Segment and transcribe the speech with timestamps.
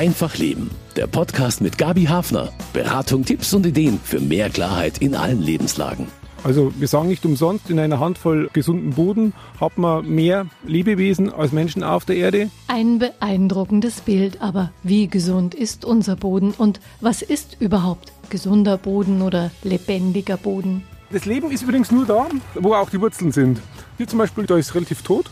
[0.00, 0.70] Einfach Leben.
[0.96, 2.48] Der Podcast mit Gabi Hafner.
[2.72, 6.06] Beratung, Tipps und Ideen für mehr Klarheit in allen Lebenslagen.
[6.42, 11.52] Also wir sagen nicht umsonst, in einer Handvoll gesunden Boden hat man mehr Lebewesen als
[11.52, 12.48] Menschen auf der Erde.
[12.66, 19.20] Ein beeindruckendes Bild, aber wie gesund ist unser Boden und was ist überhaupt gesunder Boden
[19.20, 20.82] oder lebendiger Boden?
[21.12, 23.60] Das Leben ist übrigens nur da, wo auch die Wurzeln sind.
[23.98, 25.26] Hier zum Beispiel, da ist relativ tot.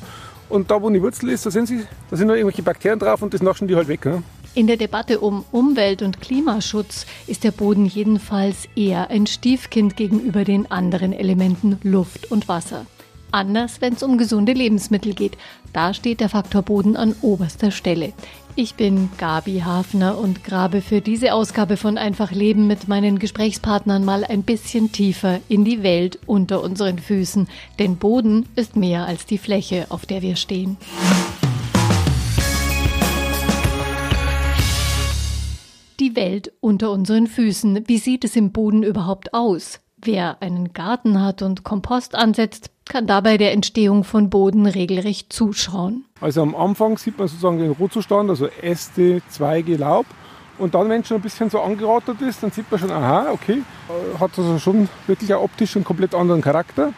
[0.51, 3.23] Und da, wo die Wurzel ist, da sind, sie, da sind noch irgendwelche Bakterien drauf
[3.23, 4.05] und das naschen die halt weg.
[4.05, 4.23] Ne?
[4.59, 10.43] In der Debatte um Umwelt- und Klimaschutz ist der Boden jedenfalls eher ein Stiefkind gegenüber
[10.43, 12.85] den anderen Elementen Luft und Wasser.
[13.31, 15.39] Anders, wenn es um gesunde Lebensmittel geht.
[15.73, 18.13] Da steht der Faktor Boden an oberster Stelle.
[18.57, 24.05] Ich bin Gabi Hafner und grabe für diese Ausgabe von Einfach Leben mit meinen Gesprächspartnern
[24.05, 27.47] mal ein bisschen tiefer in die Welt unter unseren Füßen.
[27.79, 30.79] Denn Boden ist mehr als die Fläche, auf der wir stehen.
[36.01, 37.89] Die Welt unter unseren Füßen.
[37.89, 39.81] Wie sieht es im Boden überhaupt aus?
[40.01, 46.05] Wer einen Garten hat und Kompost ansetzt, kann dabei der Entstehung von Boden regelrecht zuschauen.
[46.21, 50.07] Also am Anfang sieht man sozusagen den Rohzustand, also Äste, Zweige, Laub.
[50.59, 53.33] Und dann, wenn es schon ein bisschen so angerottet ist, dann sieht man schon, aha,
[53.33, 56.93] okay, äh, hat also schon wirklich auch optisch einen komplett anderen Charakter.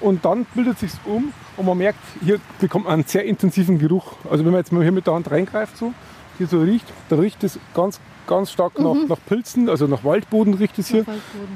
[0.00, 4.12] Und dann bildet sich um und man merkt, hier bekommt man einen sehr intensiven Geruch.
[4.30, 5.92] Also wenn man jetzt mal hier mit der Hand reingreift, so,
[6.38, 8.84] hier so riecht, da riecht es ganz, ganz stark mhm.
[8.84, 11.04] nach, nach, Pilzen, also nach Waldboden riecht es hier.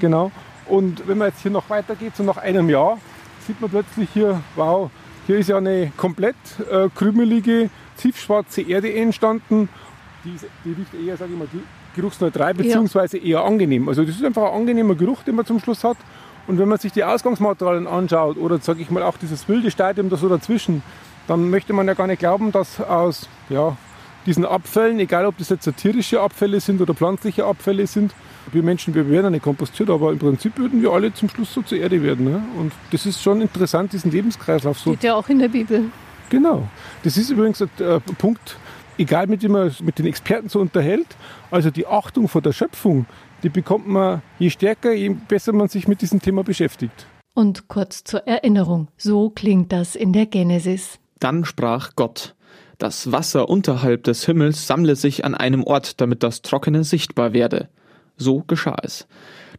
[0.00, 0.30] Genau.
[0.66, 2.98] Und wenn man jetzt hier noch weitergeht, so nach einem Jahr,
[3.46, 4.90] sieht man plötzlich hier, wow,
[5.26, 6.36] hier ist ja eine komplett
[6.70, 9.68] äh, krümelige, tiefschwarze Erde entstanden.
[10.24, 11.48] Die, die riecht eher, sage ich mal,
[11.94, 13.88] geruchsneutral beziehungsweise eher angenehm.
[13.88, 15.96] Also das ist einfach ein angenehmer Geruch, den man zum Schluss hat.
[16.46, 20.08] Und wenn man sich die Ausgangsmaterialien anschaut oder sage ich mal auch dieses wilde Stadium
[20.08, 20.82] da so dazwischen,
[21.26, 23.76] dann möchte man ja gar nicht glauben, dass aus ja,
[24.26, 28.12] diesen Abfällen, egal ob das jetzt tierische Abfälle sind oder pflanzliche Abfälle sind,
[28.52, 31.52] wir Menschen, wir werden ja nicht kompostiert, aber im Prinzip würden wir alle zum Schluss
[31.52, 32.24] so zur Erde werden.
[32.24, 32.42] Ne?
[32.58, 34.92] Und das ist schon interessant, diesen Lebenskreislauf so.
[34.92, 35.84] Steht ja auch in der Bibel.
[36.30, 36.68] Genau.
[37.02, 38.56] Das ist übrigens ein äh, Punkt,
[38.98, 41.06] egal mit dem man mit den Experten so unterhält,
[41.50, 43.06] also die Achtung vor der Schöpfung,
[43.42, 47.06] die bekommt man je stärker, je besser man sich mit diesem Thema beschäftigt.
[47.34, 50.98] Und kurz zur Erinnerung, so klingt das in der Genesis.
[51.20, 52.34] Dann sprach Gott,
[52.80, 57.68] das Wasser unterhalb des Himmels sammle sich an einem Ort, damit das Trockene sichtbar werde.
[58.16, 59.06] So geschah es.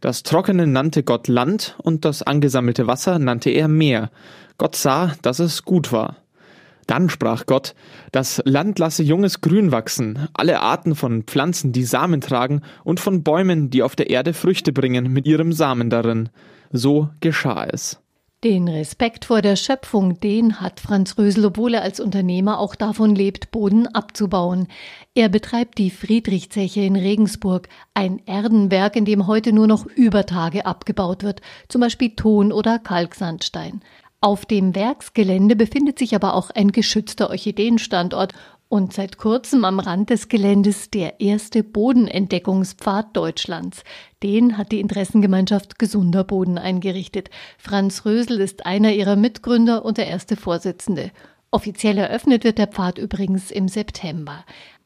[0.00, 4.10] Das Trockene nannte Gott Land und das angesammelte Wasser nannte er Meer.
[4.58, 6.16] Gott sah, dass es gut war.
[6.88, 7.76] Dann sprach Gott,
[8.10, 13.22] das Land lasse junges Grün wachsen, alle Arten von Pflanzen, die Samen tragen, und von
[13.22, 16.28] Bäumen, die auf der Erde Früchte bringen, mit ihrem Samen darin.
[16.72, 18.01] So geschah es.
[18.44, 23.14] Den Respekt vor der Schöpfung, den hat Franz Rösel, obwohl er als Unternehmer auch davon
[23.14, 24.66] lebt, Boden abzubauen.
[25.14, 30.66] Er betreibt die Friedrichzeche in Regensburg, ein Erdenberg, in dem heute nur noch über Tage
[30.66, 33.80] abgebaut wird, zum Beispiel Ton oder Kalksandstein.
[34.20, 38.32] Auf dem Werksgelände befindet sich aber auch ein geschützter Orchideenstandort
[38.72, 43.84] und seit kurzem am Rand des Geländes der erste Bodenentdeckungspfad Deutschlands.
[44.22, 47.28] Den hat die Interessengemeinschaft Gesunder Boden eingerichtet.
[47.58, 51.10] Franz Rösel ist einer ihrer Mitgründer und der erste Vorsitzende.
[51.50, 54.42] Offiziell eröffnet wird der Pfad übrigens im September.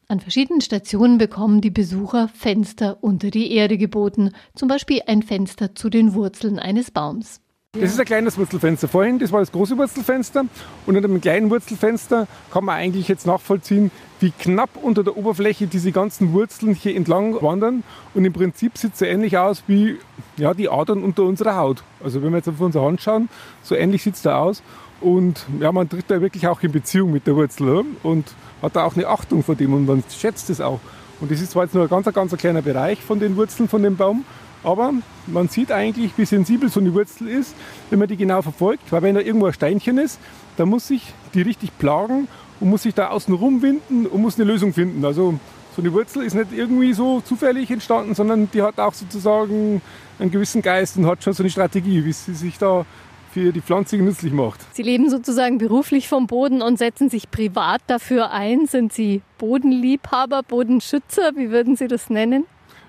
[0.09, 5.75] An verschiedenen Stationen bekommen die Besucher Fenster unter die Erde geboten, zum Beispiel ein Fenster
[5.75, 7.39] zu den Wurzeln eines Baums.
[7.79, 8.87] Das ist ein kleines Wurzelfenster.
[8.87, 10.45] Vorhin, das war das große Wurzelfenster.
[10.85, 15.67] Und in dem kleinen Wurzelfenster kann man eigentlich jetzt nachvollziehen, wie knapp unter der Oberfläche
[15.67, 17.83] diese ganzen Wurzeln hier entlang wandern.
[18.13, 19.97] Und im Prinzip sieht es so ähnlich aus wie
[20.37, 21.83] ja, die Adern unter unserer Haut.
[22.03, 23.29] Also wenn wir jetzt auf unsere Hand schauen,
[23.61, 24.63] so ähnlich sieht es da aus.
[24.99, 28.83] Und ja, man tritt da wirklich auch in Beziehung mit der Wurzel und hat da
[28.85, 30.79] auch eine Achtung vor dem und man schätzt es auch.
[31.19, 33.83] Und das ist zwar jetzt nur ein ganz, ganz kleiner Bereich von den Wurzeln von
[33.83, 34.25] dem Baum,
[34.63, 34.93] aber
[35.27, 37.55] man sieht eigentlich, wie sensibel so eine Wurzel ist,
[37.89, 38.91] wenn man die genau verfolgt.
[38.91, 40.19] Weil wenn da irgendwo ein Steinchen ist,
[40.57, 42.27] dann muss sich die richtig plagen
[42.59, 45.05] und muss sich da außen rumwinden und muss eine Lösung finden.
[45.05, 45.39] Also
[45.75, 49.81] so eine Wurzel ist nicht irgendwie so zufällig entstanden, sondern die hat auch sozusagen
[50.19, 52.85] einen gewissen Geist und hat schon so eine Strategie, wie sie sich da
[53.31, 54.59] für die Pflanze nützlich macht.
[54.73, 58.65] Sie leben sozusagen beruflich vom Boden und setzen sich privat dafür ein.
[58.65, 61.33] Sind Sie Bodenliebhaber, Bodenschützer?
[61.35, 62.45] Wie würden Sie das nennen?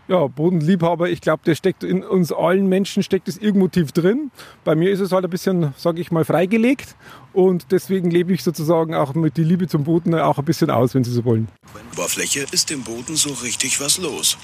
[0.08, 4.30] Ja, Bodenliebhaber, ich glaube, der steckt in uns allen Menschen steckt es irgendwo tief drin.
[4.64, 6.96] Bei mir ist es halt ein bisschen, sage ich mal, freigelegt
[7.34, 10.94] und deswegen lebe ich sozusagen auch mit die Liebe zum Boden auch ein bisschen aus,
[10.94, 11.48] wenn Sie so wollen.
[11.92, 14.38] Oberfläche ist im Boden so richtig was los.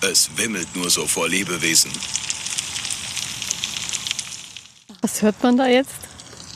[0.00, 1.90] Es wimmelt nur so vor Lebewesen.
[5.02, 5.96] Was hört man da jetzt?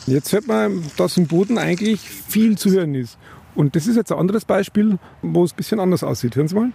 [0.07, 3.19] Jetzt hört man, dass im Boden eigentlich viel zu hören ist.
[3.55, 6.35] Und das ist jetzt ein anderes Beispiel, wo es ein bisschen anders aussieht.
[6.35, 6.73] Hören Sie mal.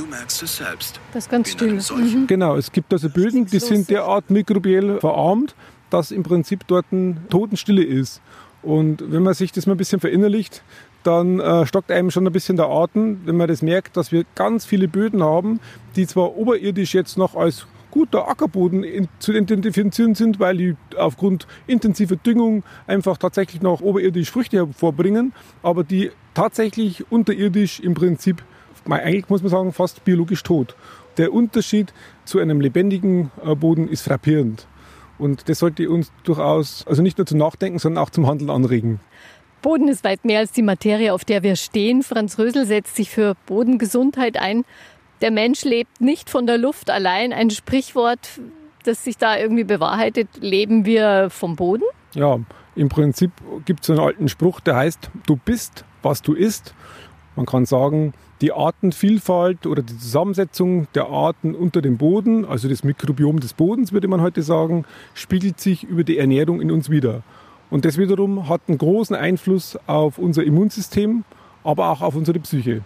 [0.00, 0.98] Du merkst es selbst.
[1.12, 1.74] Das ist ganz still.
[1.74, 2.26] Mhm.
[2.26, 5.54] Genau, es gibt also Böden, die sind derart mikrobiell verarmt,
[5.90, 8.22] dass im Prinzip dort ein Totenstille ist.
[8.62, 10.62] Und wenn man sich das mal ein bisschen verinnerlicht,
[11.02, 14.24] dann äh, stockt einem schon ein bisschen der Atem, wenn man das merkt, dass wir
[14.34, 15.60] ganz viele Böden haben,
[15.96, 21.46] die zwar oberirdisch jetzt noch als guter Ackerboden in, zu identifizieren sind, weil die aufgrund
[21.66, 28.42] intensiver Düngung einfach tatsächlich noch oberirdisch Früchte hervorbringen, aber die tatsächlich unterirdisch im Prinzip,
[28.88, 30.74] eigentlich muss man sagen, fast biologisch tot.
[31.16, 31.92] Der Unterschied
[32.24, 34.66] zu einem lebendigen äh, Boden ist frappierend.
[35.18, 39.00] Und das sollte uns durchaus, also nicht nur zum Nachdenken, sondern auch zum Handeln anregen.
[39.60, 42.02] Boden ist weit mehr als die Materie, auf der wir stehen.
[42.02, 44.64] Franz Rösel setzt sich für Bodengesundheit ein.
[45.20, 47.34] Der Mensch lebt nicht von der Luft allein.
[47.34, 48.40] Ein Sprichwort,
[48.84, 50.28] das sich da irgendwie bewahrheitet.
[50.40, 51.84] Leben wir vom Boden?
[52.14, 52.40] Ja,
[52.74, 53.30] im Prinzip
[53.66, 56.74] gibt es einen alten Spruch, der heißt, du bist, was du isst.
[57.40, 62.84] Man kann sagen, die Artenvielfalt oder die Zusammensetzung der Arten unter dem Boden, also das
[62.84, 64.84] Mikrobiom des Bodens, würde man heute sagen,
[65.14, 67.22] spiegelt sich über die Ernährung in uns wieder.
[67.70, 71.24] Und das wiederum hat einen großen Einfluss auf unser Immunsystem,
[71.64, 72.82] aber auch auf unsere Psyche.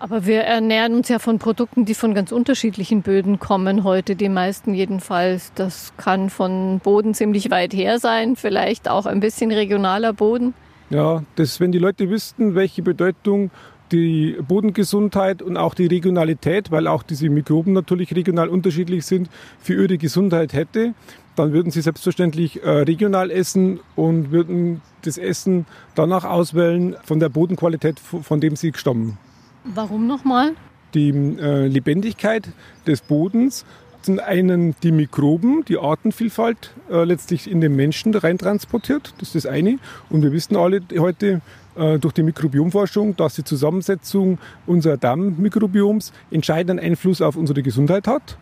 [0.00, 4.28] Aber wir ernähren uns ja von Produkten, die von ganz unterschiedlichen Böden kommen heute, die
[4.28, 5.52] meisten jedenfalls.
[5.54, 10.54] Das kann von Boden ziemlich weit her sein, vielleicht auch ein bisschen regionaler Boden.
[10.90, 13.50] Ja, das, wenn die Leute wüssten, welche Bedeutung
[13.92, 19.28] die Bodengesundheit und auch die Regionalität, weil auch diese Mikroben natürlich regional unterschiedlich sind,
[19.60, 20.94] für ihre Gesundheit hätte,
[21.36, 27.28] dann würden sie selbstverständlich äh, regional essen und würden das Essen danach auswählen von der
[27.28, 29.18] Bodenqualität, von dem sie stammen.
[29.64, 30.52] Warum nochmal?
[30.94, 32.48] Die äh, Lebendigkeit
[32.86, 33.64] des Bodens
[34.02, 39.14] zum einen die Mikroben, die Artenvielfalt äh, letztlich in den Menschen reintransportiert.
[39.18, 39.78] Das ist das eine.
[40.10, 41.40] Und wir wissen alle heute
[41.74, 48.36] durch die Mikrobiomforschung, dass die Zusammensetzung unserer Darmmikrobiums entscheidenden Einfluss auf unsere Gesundheit hat.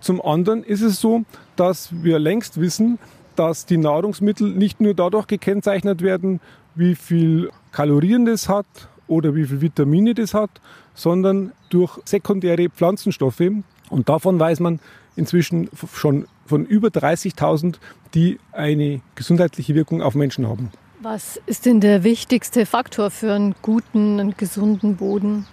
[0.00, 1.24] Zum anderen ist es so,
[1.56, 2.98] dass wir längst wissen,
[3.36, 6.40] dass die Nahrungsmittel nicht nur dadurch gekennzeichnet werden,
[6.74, 8.66] wie viel Kalorien das hat
[9.08, 10.50] oder wie viel Vitamine das hat,
[10.94, 13.42] sondern durch sekundäre Pflanzenstoffe.
[13.90, 14.78] Und davon weiß man
[15.16, 17.76] inzwischen schon von über 30.000,
[18.14, 20.70] die eine gesundheitliche Wirkung auf Menschen haben.
[21.04, 25.44] Was ist denn der wichtigste Faktor für einen guten und gesunden Boden?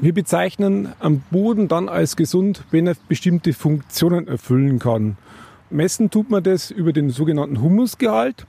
[0.00, 5.16] Wir bezeichnen am Boden dann als gesund, wenn er bestimmte Funktionen erfüllen kann.
[5.70, 8.44] Messen tut man das über den sogenannten Humusgehalt.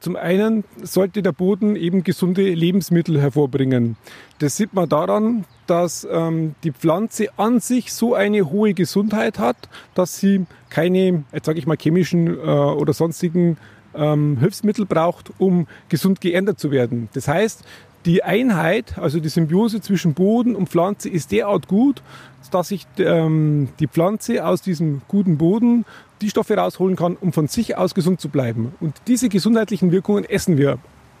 [0.00, 3.96] Zum einen sollte der Boden eben gesunde Lebensmittel hervorbringen.
[4.40, 9.68] Das sieht man daran, dass ähm, die Pflanze an sich so eine hohe Gesundheit hat,
[9.94, 13.58] dass sie keine, sage ich mal, chemischen äh, oder sonstigen
[13.96, 17.08] ähm, Hilfsmittel braucht, um gesund geändert zu werden.
[17.14, 17.64] Das heißt,
[18.04, 22.02] die Einheit, also die Symbiose zwischen Boden und Pflanze ist derart gut,
[22.50, 25.84] dass sich ähm, die Pflanze aus diesem guten Boden
[26.20, 28.74] die Stoffe rausholen kann, um von sich aus gesund zu bleiben.
[28.80, 30.78] Und diese gesundheitlichen Wirkungen essen wir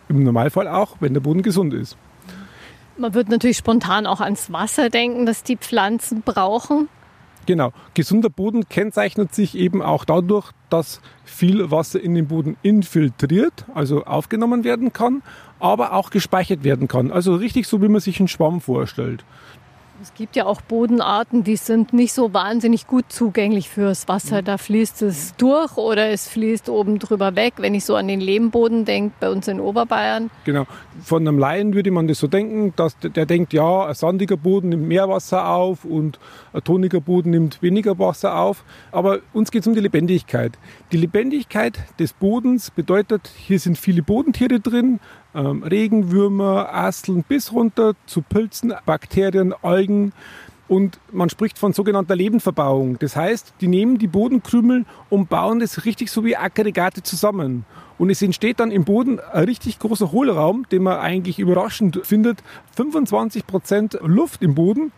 [0.08, 1.96] im Normalfall auch, wenn der Boden gesund ist.
[2.96, 6.88] Man wird natürlich spontan auch ans Wasser denken, das die Pflanzen brauchen.
[7.46, 7.72] Genau.
[7.94, 14.04] Gesunder Boden kennzeichnet sich eben auch dadurch, dass viel Wasser in den Boden infiltriert, also
[14.04, 15.22] aufgenommen werden kann,
[15.60, 17.10] aber auch gespeichert werden kann.
[17.10, 19.24] Also richtig so, wie man sich einen Schwamm vorstellt.
[20.02, 24.42] Es gibt ja auch Bodenarten, die sind nicht so wahnsinnig gut zugänglich fürs Wasser.
[24.42, 27.54] Da fließt es durch oder es fließt oben drüber weg.
[27.58, 30.30] Wenn ich so an den Lehmboden denke, bei uns in Oberbayern.
[30.44, 30.66] Genau.
[31.02, 34.36] Von einem Laien würde man das so denken, dass der, der denkt, ja, ein sandiger
[34.36, 36.18] Boden nimmt mehr Wasser auf und
[36.52, 38.64] ein toniger Boden nimmt weniger Wasser auf.
[38.90, 40.58] Aber uns geht es um die Lebendigkeit.
[40.92, 44.98] Die Lebendigkeit des Bodens bedeutet, hier sind viele Bodentiere drin,
[45.34, 50.12] ähm, Regenwürmer, Asteln bis runter zu Pilzen, Bakterien, Algen.
[50.66, 52.98] Und man spricht von sogenannter Lebenverbauung.
[52.98, 57.66] Das heißt, die nehmen die Bodenkrümel und bauen das richtig so wie Aggregate zusammen.
[57.98, 62.42] Und es entsteht dann im Boden ein richtig großer Hohlraum, den man eigentlich überraschend findet.
[62.76, 64.90] 25 Prozent Luft im Boden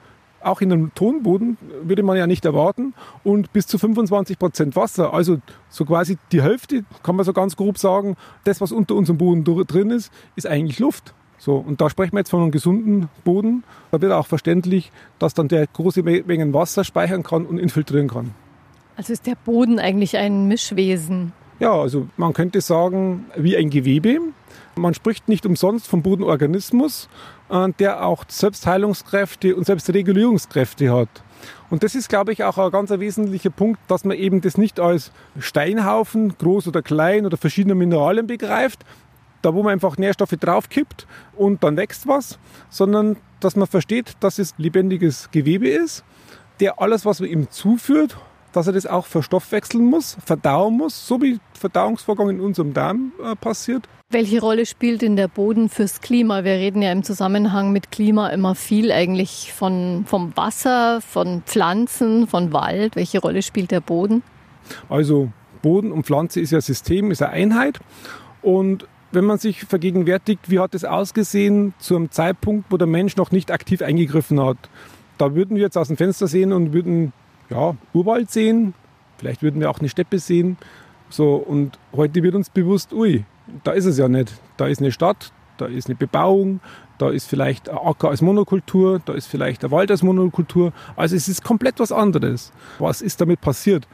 [0.47, 5.13] auch in einem Tonboden würde man ja nicht erwarten und bis zu 25 Prozent Wasser.
[5.13, 5.39] Also
[5.69, 9.45] so quasi die Hälfte, kann man so ganz grob sagen, das, was unter unserem Boden
[9.67, 11.15] drin ist, ist eigentlich Luft.
[11.39, 13.65] So, und da sprechen wir jetzt von einem gesunden Boden.
[13.91, 18.35] Da wird auch verständlich, dass dann der große Mengen Wasser speichern kann und infiltrieren kann.
[18.97, 21.33] Also ist der Boden eigentlich ein Mischwesen?
[21.59, 24.19] Ja, also man könnte sagen, wie ein Gewebe.
[24.75, 27.09] Man spricht nicht umsonst vom Bodenorganismus,
[27.79, 31.09] der auch Selbstheilungskräfte und Selbstregulierungskräfte hat.
[31.71, 34.81] Und das ist, glaube ich, auch ein ganz wesentlicher Punkt, dass man eben das nicht
[34.81, 38.85] als Steinhaufen, groß oder klein oder verschiedene Mineralien begreift.
[39.43, 42.39] da wo man einfach Nährstoffe draufkippt und dann wächst was,
[42.69, 46.05] sondern dass man versteht, dass es lebendiges Gewebe ist,
[46.59, 48.17] der alles, was man ihm zuführt,
[48.57, 53.37] dass er das auch verstoffwechseln muss, verdauen muss, so wie Verdauungsvorgang in unserem Darm äh,
[53.37, 53.87] passiert.
[54.09, 56.43] Welche Rolle spielt denn der Boden fürs Klima?
[56.43, 62.27] Wir reden ja im Zusammenhang mit Klima immer viel eigentlich von, vom Wasser, von Pflanzen,
[62.27, 62.97] von Wald.
[62.97, 64.23] Welche Rolle spielt der Boden?
[64.89, 67.81] Also Boden und Pflanze ist ja System, ist eine Einheit.
[68.41, 73.17] Und wenn man sich vergegenwärtigt, wie hat es ausgesehen zu einem Zeitpunkt, wo der Mensch
[73.17, 74.57] noch nicht aktiv eingegriffen hat,
[75.19, 77.13] da würden wir jetzt aus dem Fenster sehen und würden
[77.51, 78.75] ja, Urwald sehen,
[79.19, 80.57] vielleicht würden wir auch eine Steppe sehen.
[81.09, 83.25] So, und heute wird uns bewusst, ui,
[83.65, 84.33] da ist es ja nicht.
[84.57, 86.61] Da ist eine Stadt, da ist eine Bebauung,
[86.99, 90.73] da ist vielleicht ein Acker als Monokultur, da ist vielleicht ein Wald als Monokultur.
[90.97, 92.53] Also es ist komplett was anderes.
[92.79, 93.87] Was ist damit passiert?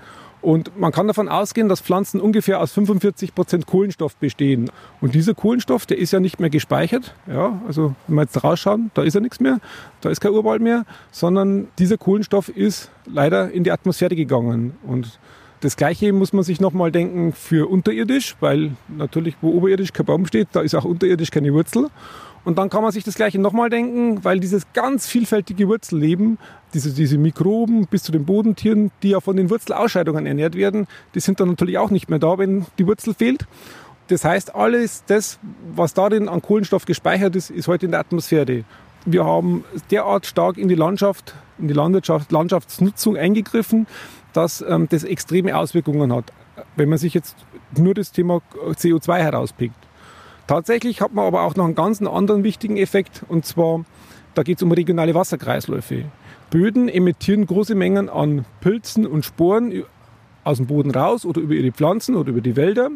[0.42, 4.70] Und man kann davon ausgehen, dass Pflanzen ungefähr aus 45 Prozent Kohlenstoff bestehen.
[5.00, 7.14] Und dieser Kohlenstoff, der ist ja nicht mehr gespeichert.
[7.28, 9.60] Ja, also wenn wir jetzt rausschauen, da ist ja nichts mehr,
[10.00, 14.74] da ist kein Urwald mehr, sondern dieser Kohlenstoff ist leider in die Atmosphäre gegangen.
[14.84, 15.20] Und
[15.60, 20.26] das Gleiche muss man sich nochmal denken für unterirdisch, weil natürlich, wo oberirdisch kein Baum
[20.26, 21.86] steht, da ist auch unterirdisch keine Wurzel.
[22.44, 26.38] Und dann kann man sich das Gleiche nochmal denken, weil dieses ganz vielfältige Wurzelleben,
[26.74, 31.20] diese, diese Mikroben bis zu den Bodentieren, die ja von den Wurzelausscheidungen ernährt werden, die
[31.20, 33.46] sind dann natürlich auch nicht mehr da, wenn die Wurzel fehlt.
[34.08, 35.38] Das heißt, alles das,
[35.74, 38.64] was darin an Kohlenstoff gespeichert ist, ist heute in der Atmosphäre.
[39.04, 43.86] Wir haben derart stark in die Landschaft, in die Landwirtschaft, Landschaftsnutzung eingegriffen,
[44.32, 46.32] dass ähm, das extreme Auswirkungen hat,
[46.76, 47.36] wenn man sich jetzt
[47.76, 49.81] nur das Thema CO2 herauspickt.
[50.52, 53.86] Tatsächlich hat man aber auch noch einen ganz anderen wichtigen Effekt und zwar,
[54.34, 56.04] da geht es um regionale Wasserkreisläufe.
[56.50, 59.84] Böden emittieren große Mengen an Pilzen und Sporen
[60.44, 62.90] aus dem Boden raus oder über ihre Pflanzen oder über die Wälder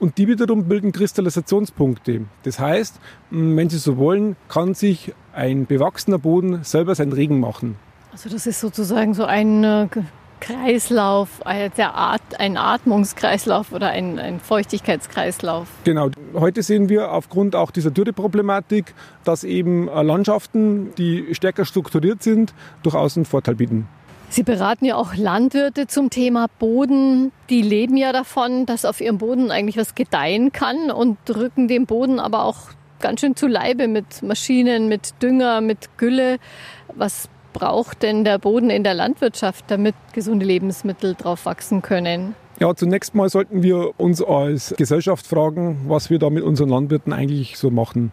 [0.00, 2.24] und die wiederum bilden Kristallisationspunkte.
[2.42, 2.98] Das heißt,
[3.30, 7.76] wenn Sie so wollen, kann sich ein bewachsener Boden selber seinen Regen machen.
[8.10, 9.88] Also das ist sozusagen so ein
[10.40, 15.68] äh, Kreislauf, ein Atmungskreislauf oder ein, ein Feuchtigkeitskreislauf.
[15.84, 16.10] Genau.
[16.34, 22.54] Heute sehen wir aufgrund auch dieser Dürreproblematik, dass eben äh, Landschaften, die stärker strukturiert sind,
[22.82, 23.88] durchaus einen Vorteil bieten.
[24.28, 27.32] Sie beraten ja auch Landwirte zum Thema Boden.
[27.48, 31.86] Die leben ja davon, dass auf ihrem Boden eigentlich was gedeihen kann und drücken dem
[31.86, 36.38] Boden aber auch ganz schön zu Leibe mit Maschinen, mit Dünger, mit Gülle.
[36.94, 37.28] Was
[37.58, 42.34] braucht denn der Boden in der Landwirtschaft, damit gesunde Lebensmittel drauf wachsen können?
[42.60, 47.12] Ja, zunächst mal sollten wir uns als Gesellschaft fragen, was wir da mit unseren Landwirten
[47.12, 48.12] eigentlich so machen.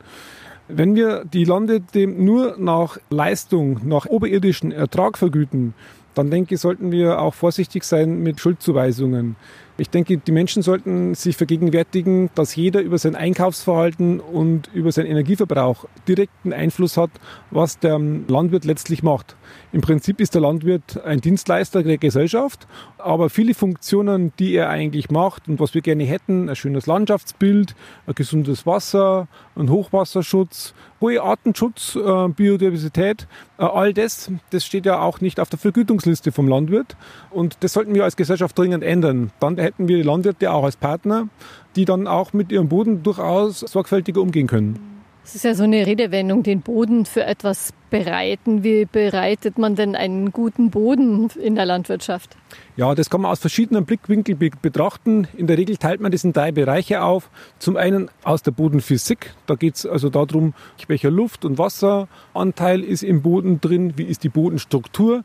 [0.68, 5.74] Wenn wir die Landwirte nur nach Leistung, nach oberirdischen Ertrag vergüten,
[6.16, 9.36] dann denke ich, sollten wir auch vorsichtig sein mit Schuldzuweisungen.
[9.75, 15.08] Ich denke, die Menschen sollten sich vergegenwärtigen, dass jeder über sein Einkaufsverhalten und über seinen
[15.08, 17.10] Energieverbrauch direkten Einfluss hat,
[17.50, 19.36] was der Landwirt letztlich macht.
[19.72, 22.68] Im Prinzip ist der Landwirt ein Dienstleister der Gesellschaft,
[23.00, 27.75] aber viele Funktionen, die er eigentlich macht und was wir gerne hätten, ein schönes Landschaftsbild,
[28.06, 33.27] ein gesundes Wasser, ein Hochwasserschutz, hohe Artenschutz, äh, Biodiversität,
[33.58, 36.96] äh, all das, das steht ja auch nicht auf der Vergütungsliste vom Landwirt
[37.32, 39.32] und das sollten wir als Gesellschaft dringend ändern.
[39.39, 41.27] Dann hätten wir die Landwirte auch als Partner,
[41.75, 44.93] die dann auch mit ihrem Boden durchaus sorgfältiger umgehen können.
[45.25, 48.63] Es ist ja so eine Redewendung, den Boden für etwas bereiten.
[48.63, 52.36] Wie bereitet man denn einen guten Boden in der Landwirtschaft?
[52.75, 55.27] Ja, das kann man aus verschiedenen Blickwinkeln betrachten.
[55.38, 57.29] In der Regel teilt man das in drei Bereiche auf.
[57.58, 59.34] Zum einen aus der Bodenphysik.
[59.46, 60.53] Da geht es also darum,
[60.88, 65.24] welcher Luft- und Wasseranteil ist im Boden drin, wie ist die Bodenstruktur.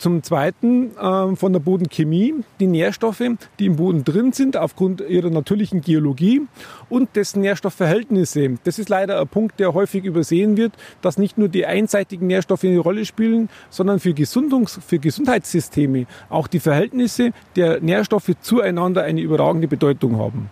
[0.00, 3.22] Zum Zweiten äh, von der Bodenchemie, die Nährstoffe,
[3.58, 6.40] die im Boden drin sind aufgrund ihrer natürlichen Geologie
[6.88, 8.56] und dessen Nährstoffverhältnisse.
[8.64, 12.64] Das ist leider ein Punkt, der häufig übersehen wird, dass nicht nur die einseitigen Nährstoffe
[12.64, 19.20] eine Rolle spielen, sondern für, Gesundungs-, für Gesundheitssysteme auch die Verhältnisse der Nährstoffe zueinander eine
[19.20, 20.48] überragende Bedeutung haben.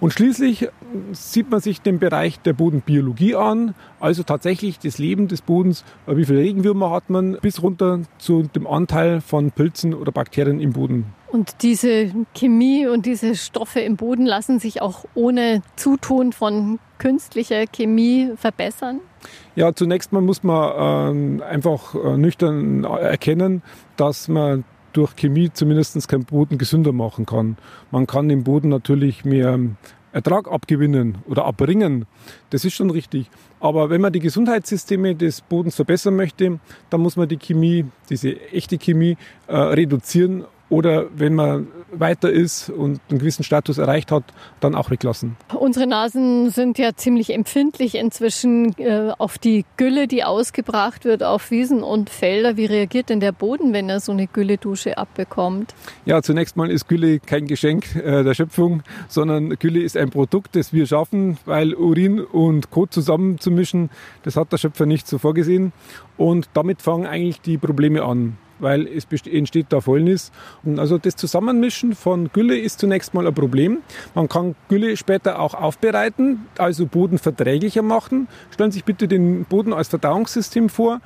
[0.00, 0.68] Und schließlich
[1.12, 6.24] sieht man sich den Bereich der Bodenbiologie an, also tatsächlich das Leben des Bodens, wie
[6.24, 11.06] viele Regenwürmer hat man, bis runter zu dem Anteil von Pilzen oder Bakterien im Boden.
[11.30, 17.66] Und diese Chemie und diese Stoffe im Boden lassen sich auch ohne Zutun von künstlicher
[17.66, 19.00] Chemie verbessern?
[19.56, 23.62] Ja, zunächst mal muss man äh, einfach äh, nüchtern erkennen,
[23.96, 27.56] dass man durch Chemie zumindest keinen Boden gesünder machen kann.
[27.90, 29.58] Man kann im Boden natürlich mehr
[30.12, 32.06] Ertrag abgewinnen oder abbringen.
[32.50, 33.30] Das ist schon richtig.
[33.60, 36.58] Aber wenn man die Gesundheitssysteme des Bodens verbessern möchte,
[36.90, 39.16] dann muss man die Chemie, diese echte Chemie,
[39.46, 44.24] äh, reduzieren oder wenn man weiter ist und einen gewissen Status erreicht hat,
[44.60, 45.36] dann auch weglassen.
[45.58, 51.50] Unsere Nasen sind ja ziemlich empfindlich inzwischen äh, auf die Gülle, die ausgebracht wird auf
[51.50, 52.56] Wiesen und Felder.
[52.56, 55.74] Wie reagiert denn der Boden, wenn er so eine Gülledusche abbekommt?
[56.04, 60.56] Ja, zunächst mal ist Gülle kein Geschenk äh, der Schöpfung, sondern Gülle ist ein Produkt,
[60.56, 63.90] das wir schaffen, weil Urin und Kot zusammenzumischen,
[64.22, 65.72] das hat der Schöpfer nicht so vorgesehen.
[66.18, 70.32] Und damit fangen eigentlich die Probleme an weil es entsteht da Fäulnis.
[70.76, 73.78] Also das Zusammenmischen von Gülle ist zunächst mal ein Problem.
[74.14, 78.28] Man kann Gülle später auch aufbereiten, also bodenverträglicher machen.
[78.50, 81.00] Stellen Sie sich bitte den Boden als Verdauungssystem vor.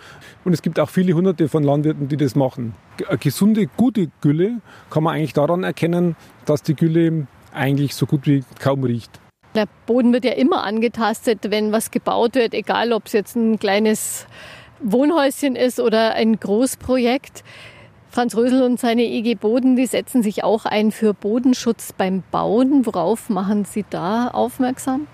[0.45, 2.75] Und es gibt auch viele hunderte von Landwirten, die das machen.
[3.09, 8.27] Eine gesunde, gute Gülle kann man eigentlich daran erkennen, dass die Gülle eigentlich so gut
[8.27, 9.21] wie kaum riecht.
[9.55, 13.59] Der Boden wird ja immer angetastet, wenn was gebaut wird, egal ob es jetzt ein
[13.59, 14.27] kleines
[14.85, 17.45] Wohnhäuschen ist oder ein Großprojekt.
[18.11, 22.85] Franz Rösel und seine EG Boden, die setzen sich auch ein für Bodenschutz beim Bauen.
[22.85, 25.07] Worauf machen Sie da aufmerksam?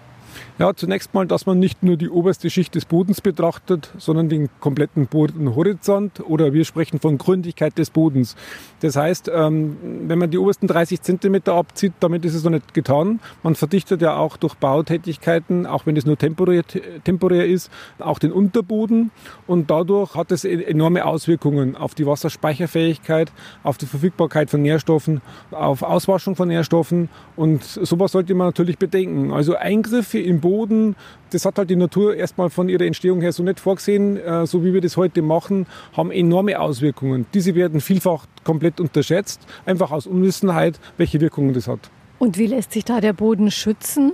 [0.59, 4.49] Ja, zunächst mal, dass man nicht nur die oberste Schicht des Bodens betrachtet, sondern den
[4.59, 8.35] kompletten Bodenhorizont oder wir sprechen von Gründigkeit des Bodens.
[8.81, 9.77] Das heißt, ähm,
[10.09, 13.21] wenn man die obersten 30 Zentimeter abzieht, damit ist es noch nicht getan.
[13.45, 16.65] Man verdichtet ja auch durch Bautätigkeiten, auch wenn es nur temporär,
[17.05, 19.12] temporär ist, auch den Unterboden
[19.47, 23.31] und dadurch hat es e-, enorme Auswirkungen auf die Wasserspeicherfähigkeit,
[23.62, 25.21] auf die Verfügbarkeit von Nährstoffen,
[25.53, 29.33] auf Auswaschung von Nährstoffen und sowas sollte man natürlich bedenken.
[29.33, 30.97] Also Eingriffe im Boden Boden.
[31.31, 34.64] Das hat halt die Natur erstmal von ihrer Entstehung her so nicht vorgesehen, äh, so
[34.64, 37.26] wie wir das heute machen, haben enorme Auswirkungen.
[37.35, 41.90] Diese werden vielfach komplett unterschätzt, einfach aus Unwissenheit, welche Wirkungen das hat.
[42.19, 44.12] Und wie lässt sich da der Boden schützen?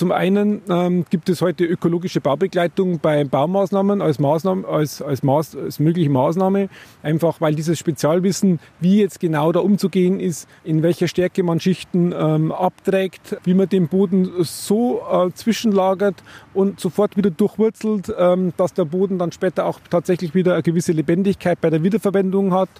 [0.00, 5.58] Zum einen ähm, gibt es heute ökologische Baubegleitung bei Baumaßnahmen als, Maßnahme, als, als, Maß,
[5.58, 6.70] als mögliche Maßnahme,
[7.02, 12.14] einfach weil dieses Spezialwissen, wie jetzt genau da umzugehen ist, in welcher Stärke man Schichten
[12.18, 16.16] ähm, abträgt, wie man den Boden so äh, zwischenlagert
[16.54, 20.92] und sofort wieder durchwurzelt, ähm, dass der Boden dann später auch tatsächlich wieder eine gewisse
[20.92, 22.70] Lebendigkeit bei der Wiederverwendung hat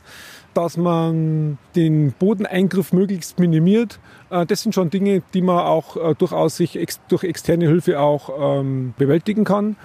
[0.54, 4.00] dass man den Bodeneingriff möglichst minimiert.
[4.30, 8.60] Äh, das sind schon Dinge, die man auch äh, durchaus sich durch externe Hilfe auch
[8.60, 9.76] ähm, bewältigen kann.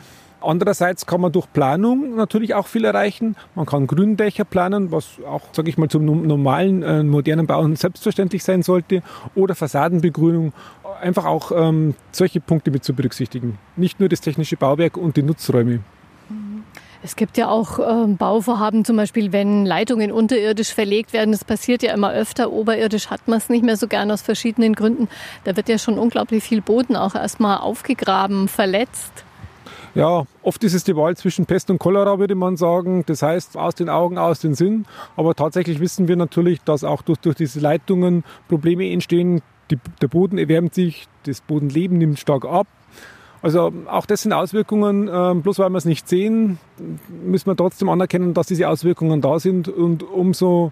[0.42, 3.36] Andererseits kann man durch Planung natürlich auch viel erreichen.
[3.56, 8.44] Man kann Gründächer planen, was auch, sage ich mal, zum normalen, äh, modernen Bauen selbstverständlich
[8.44, 9.02] sein sollte.
[9.34, 10.54] Oder Fassadenbegrünung.
[11.02, 13.58] Einfach auch ähm, solche Punkte mit zu berücksichtigen.
[13.76, 15.80] Nicht nur das technische Bauwerk und die Nutzräume.
[17.06, 21.34] Es gibt ja auch äh, Bauvorhaben, zum Beispiel, wenn Leitungen unterirdisch verlegt werden.
[21.34, 22.52] Das passiert ja immer öfter.
[22.52, 25.08] Oberirdisch hat man es nicht mehr so gern aus verschiedenen Gründen.
[25.44, 29.24] Da wird ja schon unglaublich viel Boden auch erstmal aufgegraben, verletzt.
[29.94, 33.04] Ja, oft ist es die Wahl zwischen Pest und Cholera, würde man sagen.
[33.06, 34.88] Das heißt, aus den Augen, aus den Sinn.
[35.16, 39.44] Aber tatsächlich wissen wir natürlich, dass auch durch, durch diese Leitungen Probleme entstehen.
[39.70, 42.66] Die, der Boden erwärmt sich, das Bodenleben nimmt stark ab.
[43.46, 46.58] Also auch das sind Auswirkungen, ähm, bloß weil wir es nicht sehen,
[47.24, 50.72] müssen wir trotzdem anerkennen, dass diese Auswirkungen da sind und umso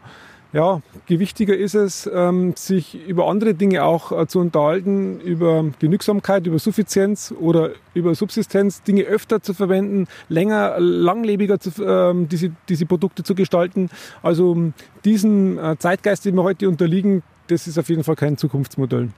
[0.53, 6.47] ja, gewichtiger ist es, ähm, sich über andere Dinge auch äh, zu unterhalten, über Genügsamkeit,
[6.47, 12.87] über Suffizienz oder über Subsistenz, Dinge öfter zu verwenden, länger, langlebiger zu, ähm, diese, diese
[12.87, 13.91] Produkte zu gestalten.
[14.23, 14.73] Also
[15.05, 19.09] diesen äh, Zeitgeist, den wir heute unterliegen, das ist auf jeden Fall kein Zukunftsmodell.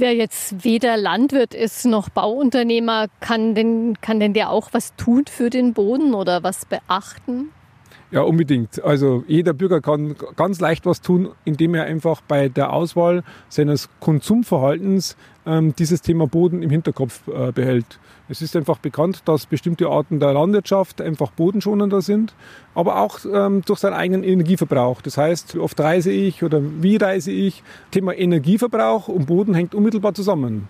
[0.00, 5.24] Wer jetzt weder Landwirt ist noch Bauunternehmer, kann denn, kann denn der auch was tun
[5.30, 7.50] für den Boden oder was beachten?
[8.10, 8.82] Ja, unbedingt.
[8.82, 13.90] Also jeder Bürger kann ganz leicht was tun, indem er einfach bei der Auswahl seines
[14.00, 17.98] Konsumverhaltens dieses Thema Boden im Hinterkopf äh, behält.
[18.28, 22.32] Es ist einfach bekannt, dass bestimmte Arten der Landwirtschaft einfach bodenschonender sind,
[22.74, 25.02] aber auch ähm, durch seinen eigenen Energieverbrauch.
[25.02, 27.64] Das heißt, wie oft reise ich oder wie reise ich?
[27.90, 30.68] Thema Energieverbrauch und Boden hängt unmittelbar zusammen.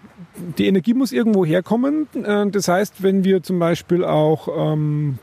[0.57, 2.07] Die Energie muss irgendwo herkommen.
[2.15, 5.19] Äh, das heißt, wenn wir zum Beispiel auch ähm,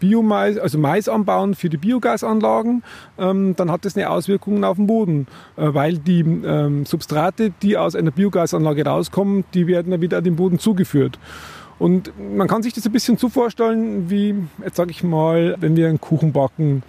[0.00, 2.82] Biomais, also Mais anbauen für die Biogasanlagen,
[3.18, 7.76] ähm, dann hat das eine Auswirkung auf den Boden, äh, weil die ähm, Substrate, die
[7.76, 11.18] aus einer Biogasanlage rauskommen, die werden dann wieder den Boden zugeführt.
[11.82, 15.74] Und man kann sich das ein bisschen so vorstellen, wie, jetzt sage ich mal, wenn
[15.74, 16.84] wir einen Kuchen backen.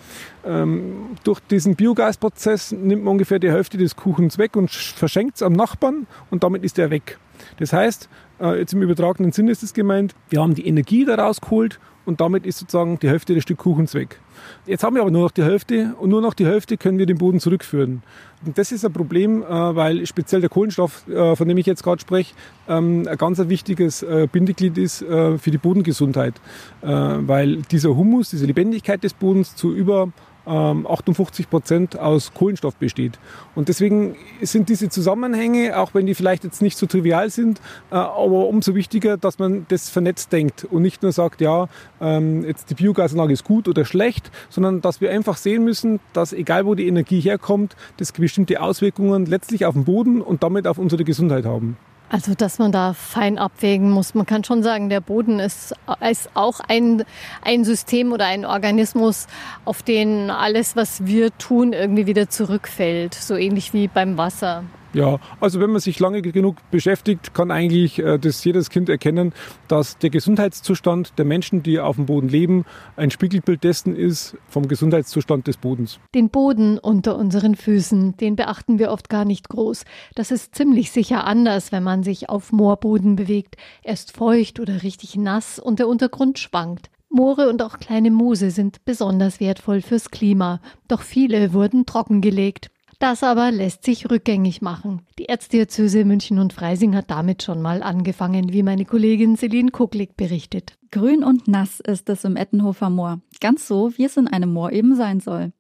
[0.46, 5.42] Ähm, durch diesen Biogasprozess nimmt man ungefähr die Hälfte des Kuchens weg und verschenkt es
[5.42, 7.18] am Nachbarn und damit ist er weg.
[7.58, 8.08] Das heißt,
[8.40, 12.22] äh, jetzt im übertragenen Sinne ist es gemeint, wir haben die Energie daraus geholt und
[12.22, 14.20] damit ist sozusagen die Hälfte des Stück Kuchens weg.
[14.66, 17.06] Jetzt haben wir aber nur noch die Hälfte und nur noch die Hälfte können wir
[17.06, 18.04] den Boden zurückführen.
[18.46, 21.84] Und das ist ein Problem, äh, weil speziell der Kohlenstoff, äh, von dem ich jetzt
[21.84, 22.34] gerade spreche,
[22.68, 26.36] ähm, ein ganz wichtiges äh, Bindeglied ist für die Bodengesundheit,
[26.82, 30.10] weil dieser Humus, diese Lebendigkeit des Bodens zu über
[30.50, 33.20] 58 Prozent aus Kohlenstoff besteht.
[33.56, 37.96] Und deswegen sind diese Zusammenhänge, auch wenn die vielleicht jetzt nicht so trivial sind, äh,
[37.96, 41.68] aber umso wichtiger, dass man das vernetzt denkt und nicht nur sagt, ja,
[42.02, 46.34] ähm, jetzt die Biogasanlage ist gut oder schlecht, sondern dass wir einfach sehen müssen, dass
[46.34, 50.78] egal wo die Energie herkommt, das bestimmte Auswirkungen letztlich auf den Boden und damit auf
[50.78, 51.78] unsere Gesundheit haben.
[52.10, 54.14] Also, dass man da fein abwägen muss.
[54.14, 55.74] Man kann schon sagen, der Boden ist,
[56.08, 57.04] ist auch ein,
[57.42, 59.28] ein System oder ein Organismus,
[59.66, 63.16] auf den alles, was wir tun, irgendwie wieder zurückfällt.
[63.16, 64.64] So ähnlich wie beim Wasser.
[64.94, 69.34] Ja, also wenn man sich lange genug beschäftigt, kann eigentlich äh, das jedes Kind erkennen,
[69.68, 74.68] dass der Gesundheitszustand der Menschen, die auf dem Boden leben, ein Spiegelbild dessen ist vom
[74.68, 76.00] Gesundheitszustand des Bodens.
[76.14, 79.84] Den Boden unter unseren Füßen, den beachten wir oft gar nicht groß.
[80.14, 83.56] Das ist ziemlich sicher anders, wenn man sich auf Moorboden bewegt.
[83.82, 86.92] Er ist feucht oder richtig nass und der Untergrund schwankt.
[87.10, 92.72] Moore und auch kleine Moose sind besonders wertvoll fürs Klima, doch viele wurden trockengelegt.
[93.00, 95.02] Das aber lässt sich rückgängig machen.
[95.20, 100.16] Die Erzdiözese München und Freising hat damit schon mal angefangen, wie meine Kollegin Celine Kucklig
[100.16, 100.78] berichtet.
[100.92, 104.72] Grün und nass ist es im Ettenhofer Moor, ganz so, wie es in einem Moor
[104.72, 105.52] eben sein soll.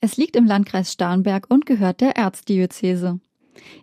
[0.00, 3.20] Es liegt im Landkreis Starnberg und gehört der Erzdiözese.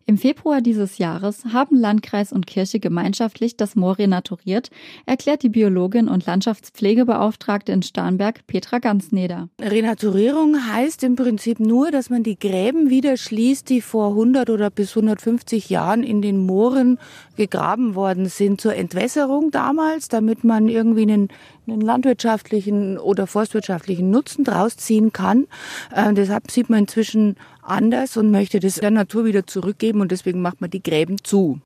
[0.06, 4.70] Im Februar dieses Jahres haben Landkreis und Kirche gemeinschaftlich das Moor renaturiert,
[5.06, 9.50] erklärt die Biologin und Landschaftspflegebeauftragte in Starnberg Petra Ganzneder.
[9.62, 14.70] Renaturierung heißt im Prinzip nur, dass man die Gräben wieder schließt, die vor 100 oder
[14.70, 16.98] bis 150 Jahren in den Mooren
[17.36, 21.28] gegraben worden sind zur Entwässerung damals, damit man irgendwie einen,
[21.68, 25.48] einen landwirtschaftlichen oder forstwirtschaftlichen Nutzen draus ziehen kann.
[25.94, 30.42] Äh, deshalb sieht man inzwischen anders und möchte das der Natur wieder zurückgeben und deswegen
[30.42, 31.60] macht man die Gräben zu.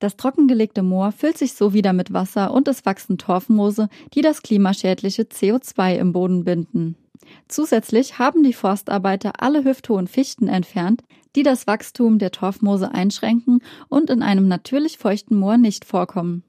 [0.00, 4.42] Das trockengelegte Moor füllt sich so wieder mit Wasser und es wachsen Torfmoose, die das
[4.42, 6.96] klimaschädliche CO2 im Boden binden.
[7.48, 11.02] Zusätzlich haben die Forstarbeiter alle hüfthohen Fichten entfernt,
[11.34, 16.44] die das Wachstum der Torfmoose einschränken und in einem natürlich feuchten Moor nicht vorkommen.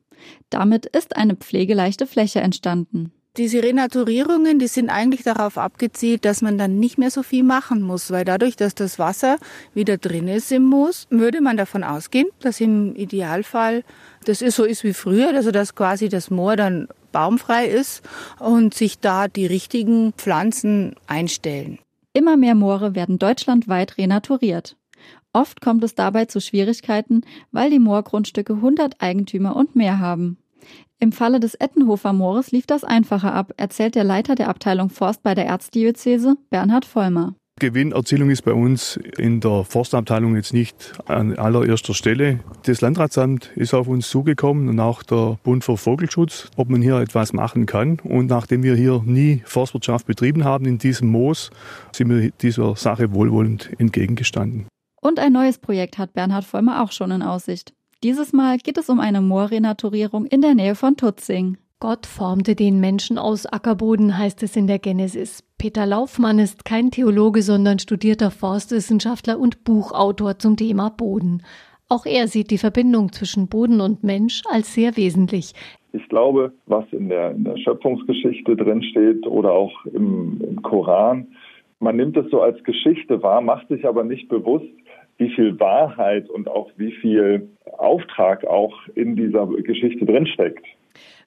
[0.49, 3.11] Damit ist eine pflegeleichte Fläche entstanden.
[3.37, 7.81] Diese Renaturierungen, die sind eigentlich darauf abgezielt, dass man dann nicht mehr so viel machen
[7.81, 9.37] muss, weil dadurch, dass das Wasser
[9.73, 13.83] wieder drin ist im Moos, würde man davon ausgehen, dass im Idealfall
[14.25, 18.01] das ist so ist wie früher, also dass quasi das Moor dann baumfrei ist
[18.39, 21.79] und sich da die richtigen Pflanzen einstellen.
[22.13, 24.75] Immer mehr Moore werden deutschlandweit renaturiert.
[25.33, 30.37] Oft kommt es dabei zu Schwierigkeiten, weil die Moorgrundstücke 100 Eigentümer und mehr haben.
[30.99, 35.23] Im Falle des Ettenhofer Moores lief das einfacher ab, erzählt der Leiter der Abteilung Forst
[35.23, 37.35] bei der Erzdiözese, Bernhard Vollmer.
[37.59, 42.39] Gewinnerzielung ist bei uns in der Forstabteilung jetzt nicht an allererster Stelle.
[42.63, 46.97] Das Landratsamt ist auf uns zugekommen und auch der Bund für Vogelschutz, ob man hier
[46.99, 47.99] etwas machen kann.
[47.99, 51.51] Und nachdem wir hier nie Forstwirtschaft betrieben haben in diesem Moos,
[51.91, 54.67] sind wir dieser Sache wohlwollend entgegengestanden.
[55.01, 57.73] Und ein neues Projekt hat Bernhard Vollmer auch schon in Aussicht.
[58.03, 61.57] Dieses Mal geht es um eine Moorrenaturierung in der Nähe von Tutzing.
[61.81, 65.43] Gott formte den Menschen aus Ackerboden, heißt es in der Genesis.
[65.57, 71.41] Peter Laufmann ist kein Theologe, sondern studierter Forstwissenschaftler und Buchautor zum Thema Boden.
[71.87, 75.53] Auch er sieht die Verbindung zwischen Boden und Mensch als sehr wesentlich.
[75.93, 81.27] Ich glaube, was in der, in der Schöpfungsgeschichte drinsteht oder auch im, im Koran,
[81.79, 84.67] man nimmt es so als Geschichte wahr, macht sich aber nicht bewusst,
[85.19, 90.65] wie viel Wahrheit und auch wie viel Auftrag auch in dieser Geschichte drinsteckt.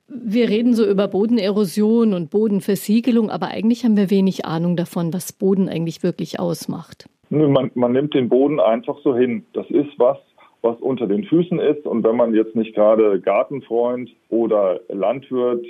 [0.09, 5.33] Wir reden so über Bodenerosion und Bodenversiegelung, aber eigentlich haben wir wenig Ahnung davon, was
[5.33, 7.07] Boden eigentlich wirklich ausmacht.
[7.31, 9.47] Man, man nimmt den Boden einfach so hin.
[9.55, 10.19] Das ist was,
[10.61, 11.87] was unter den Füßen ist.
[11.87, 15.65] Und wenn man jetzt nicht gerade Gartenfreund oder Landwirt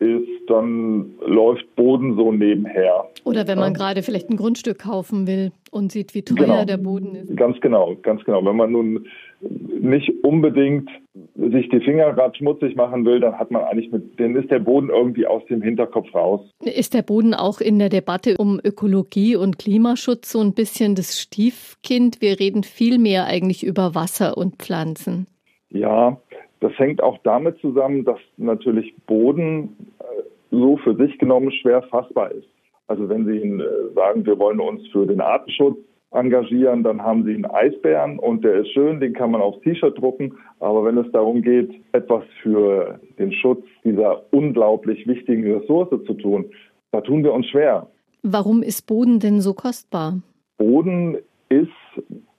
[0.00, 3.08] ist, dann läuft Boden so nebenher.
[3.24, 6.64] Oder wenn man gerade vielleicht ein Grundstück kaufen will und sieht, wie teuer genau.
[6.64, 7.36] der Boden ist.
[7.36, 8.44] Ganz genau, ganz genau.
[8.44, 9.06] Wenn man nun
[9.40, 10.88] nicht unbedingt
[11.36, 14.58] sich die Finger gerade schmutzig machen will, dann hat man eigentlich mit, dann ist der
[14.60, 16.40] Boden irgendwie aus dem Hinterkopf raus.
[16.64, 21.20] Ist der Boden auch in der Debatte um Ökologie und Klimaschutz so ein bisschen das
[21.20, 22.20] Stiefkind?
[22.20, 25.26] Wir reden viel mehr eigentlich über Wasser und Pflanzen.
[25.70, 26.18] Ja,
[26.60, 30.04] das hängt auch damit zusammen, dass natürlich Boden äh,
[30.50, 32.48] so für sich genommen schwer fassbar ist.
[32.86, 35.76] Also wenn Sie äh, sagen, wir wollen uns für den Artenschutz
[36.10, 39.98] engagieren, dann haben Sie einen Eisbären und der ist schön, den kann man aufs T-Shirt
[39.98, 40.32] drucken.
[40.58, 46.46] Aber wenn es darum geht, etwas für den Schutz dieser unglaublich wichtigen Ressource zu tun,
[46.92, 47.86] da tun wir uns schwer.
[48.22, 50.20] Warum ist Boden denn so kostbar?
[50.56, 51.18] Boden
[51.50, 51.68] ist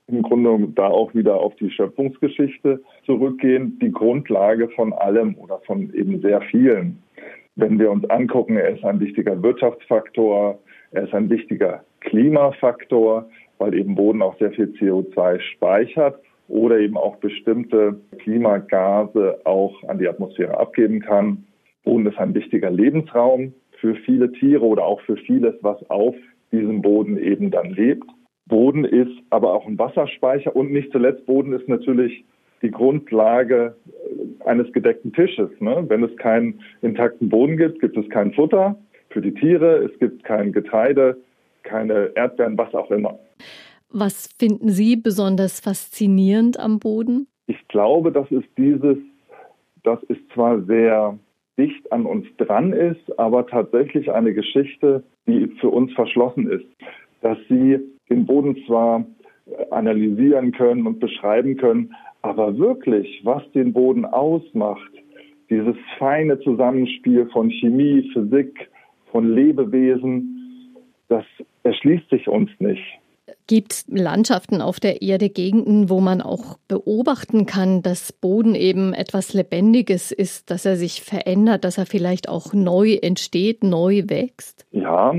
[0.10, 5.94] im Grunde da auch wieder auf die Schöpfungsgeschichte zurückgehen, die Grundlage von allem oder von
[5.94, 7.02] eben sehr vielen.
[7.56, 10.60] Wenn wir uns angucken, er ist ein wichtiger Wirtschaftsfaktor,
[10.92, 16.98] er ist ein wichtiger Klimafaktor, weil eben Boden auch sehr viel CO2 speichert oder eben
[16.98, 21.46] auch bestimmte Klimagase auch an die Atmosphäre abgeben kann.
[21.84, 26.16] Boden ist ein wichtiger Lebensraum für viele Tiere oder auch für vieles, was auf
[26.52, 28.06] diesem Boden eben dann lebt.
[28.50, 32.26] Boden ist aber auch ein Wasserspeicher und nicht zuletzt Boden ist natürlich
[32.62, 33.78] die Grundlage
[34.46, 35.50] eines gedeckten Tisches.
[35.60, 35.86] Ne?
[35.88, 38.78] Wenn es keinen intakten Boden gibt, gibt es kein Futter
[39.10, 41.18] für die Tiere, es gibt kein Getreide,
[41.64, 43.18] keine Erdbeeren, was auch immer.
[43.92, 47.28] Was finden Sie besonders faszinierend am Boden?
[47.48, 48.98] Ich glaube, das ist dieses,
[49.84, 51.18] das ist zwar sehr
[51.58, 56.66] dicht an uns dran ist, aber tatsächlich eine Geschichte, die für uns verschlossen ist.
[57.22, 59.06] Dass sie den Boden zwar
[59.72, 64.92] analysieren können und beschreiben können, aber wirklich, was den Boden ausmacht,
[65.50, 68.70] dieses feine Zusammenspiel von Chemie, Physik,
[69.12, 70.76] von Lebewesen,
[71.08, 71.26] das
[71.64, 72.99] erschließt sich uns nicht.
[73.50, 78.94] Gibt es Landschaften auf der Erde, Gegenden, wo man auch beobachten kann, dass Boden eben
[78.94, 84.68] etwas Lebendiges ist, dass er sich verändert, dass er vielleicht auch neu entsteht, neu wächst?
[84.72, 85.16] Ja,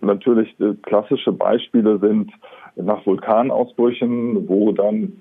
[0.00, 2.32] natürlich äh, klassische Beispiele sind
[2.74, 5.12] nach Vulkanausbrüchen, wo dann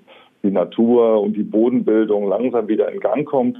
[0.42, 3.60] die Natur und die Bodenbildung langsam wieder in Gang kommt.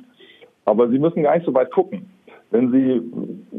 [0.66, 2.10] Aber Sie müssen gar nicht so weit gucken.
[2.52, 3.02] Wenn Sie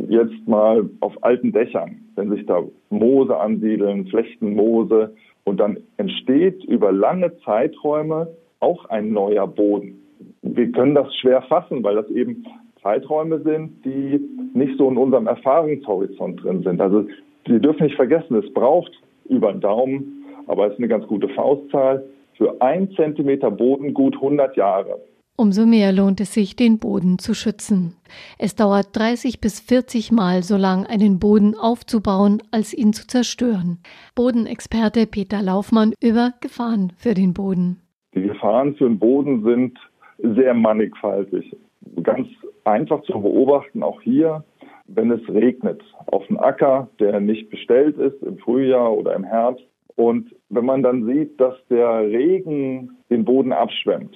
[0.08, 6.92] jetzt mal auf alten Dächern, wenn sich da Moose ansiedeln, Flechtenmoose, und dann entsteht über
[6.92, 8.28] lange Zeiträume
[8.60, 10.00] auch ein neuer Boden.
[10.42, 12.44] Wir können das schwer fassen, weil das eben
[12.82, 14.20] Zeiträume sind, die
[14.54, 16.80] nicht so in unserem Erfahrungshorizont drin sind.
[16.80, 17.06] Also
[17.46, 18.92] Sie dürfen nicht vergessen, es braucht
[19.28, 22.04] über einen Daumen, aber es ist eine ganz gute Faustzahl,
[22.36, 24.98] für ein Zentimeter Boden gut 100 Jahre.
[25.40, 27.94] Umso mehr lohnt es sich, den Boden zu schützen.
[28.38, 33.78] Es dauert 30 bis 40 Mal so lang, einen Boden aufzubauen, als ihn zu zerstören.
[34.14, 37.80] Bodenexperte Peter Laufmann über Gefahren für den Boden.
[38.14, 39.78] Die Gefahren für den Boden sind
[40.18, 41.56] sehr mannigfaltig.
[42.02, 42.28] Ganz
[42.64, 44.44] einfach zu beobachten, auch hier,
[44.88, 49.64] wenn es regnet auf einem Acker, der nicht bestellt ist im Frühjahr oder im Herbst.
[49.96, 54.14] Und wenn man dann sieht, dass der Regen den Boden abschwemmt,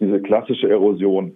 [0.00, 1.32] diese klassische Erosion.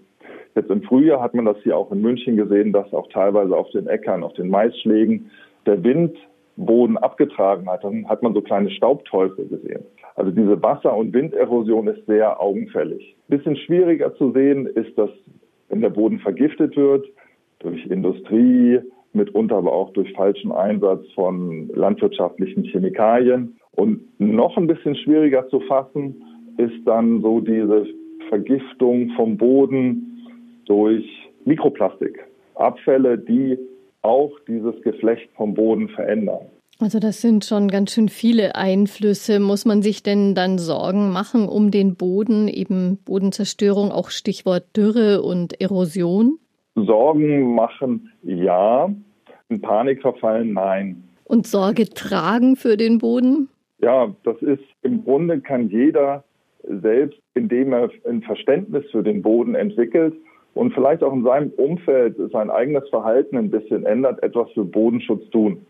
[0.55, 3.71] Jetzt im Frühjahr hat man das hier auch in München gesehen, dass auch teilweise auf
[3.71, 5.31] den Äckern, auf den Maisschlägen
[5.67, 6.17] der Wind
[6.57, 7.85] Boden abgetragen hat.
[7.85, 9.85] Dann hat man so kleine Staubteufel gesehen.
[10.17, 13.17] Also diese Wasser- und Winderosion ist sehr augenfällig.
[13.29, 15.11] Bisschen schwieriger zu sehen ist, dass
[15.69, 17.07] wenn der Boden vergiftet wird
[17.61, 18.81] durch Industrie,
[19.13, 23.57] mitunter aber auch durch falschen Einsatz von landwirtschaftlichen Chemikalien.
[23.73, 26.23] Und noch ein bisschen schwieriger zu fassen
[26.57, 27.87] ist dann so diese
[28.29, 30.27] Vergiftung vom Boden
[30.67, 31.05] durch
[31.45, 32.25] Mikroplastik.
[32.55, 33.59] Abfälle, die
[34.03, 36.47] auch dieses Geflecht vom Boden verändern.
[36.81, 39.41] Also das sind schon ganz schön viele Einflüsse.
[39.41, 45.23] Muss man sich denn dann Sorgen machen um den Boden, eben Bodenzerstörung, auch Stichwort Dürre
[45.23, 46.39] und Erosion?
[46.77, 48.89] Sorgen machen ja,
[49.49, 51.03] in Panik verfallen nein.
[51.25, 53.49] Und Sorge tragen für den Boden?
[53.81, 56.23] Ja, das ist im Grunde kann jeder
[56.69, 60.15] selbst, indem er ein Verständnis für den Boden entwickelt
[60.55, 65.29] und vielleicht auch in seinem Umfeld sein eigenes Verhalten ein bisschen ändert, etwas für Bodenschutz
[65.31, 65.65] tun.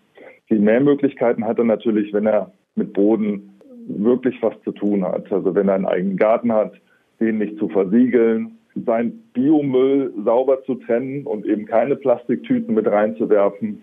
[0.46, 5.30] Viel mehr Möglichkeiten hat er natürlich, wenn er mit Boden wirklich was zu tun hat.
[5.32, 6.72] Also wenn er einen eigenen Garten hat,
[7.20, 13.82] den nicht zu versiegeln, sein Biomüll sauber zu trennen und eben keine Plastiktüten mit reinzuwerfen.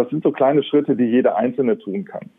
[0.00, 2.30] Das sind so kleine Schritte, die jeder Einzelne tun kann.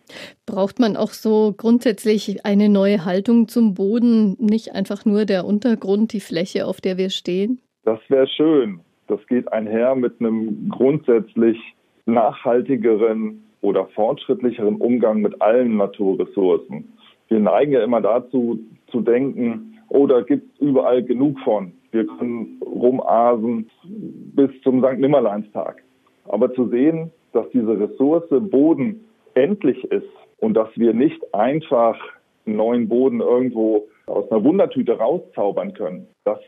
[0.47, 6.11] Braucht man auch so grundsätzlich eine neue Haltung zum Boden, nicht einfach nur der Untergrund,
[6.11, 7.59] die Fläche, auf der wir stehen?
[7.83, 8.79] Das wäre schön.
[9.07, 11.59] Das geht einher mit einem grundsätzlich
[12.07, 16.91] nachhaltigeren oder fortschrittlicheren Umgang mit allen Naturressourcen.
[17.27, 21.73] Wir neigen ja immer dazu zu denken, oh, da gibt es überall genug von.
[21.91, 24.97] Wir können rumasen bis zum St.
[24.97, 25.83] Nimmerleinstag.
[26.25, 31.97] Aber zu sehen, dass diese Ressource Boden endlich ist und dass wir nicht einfach
[32.45, 36.07] neuen Boden irgendwo aus einer Wundertüte rauszaubern können.
[36.25, 36.39] Das